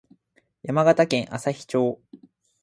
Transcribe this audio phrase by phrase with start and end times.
[0.63, 2.01] 山形県朝日町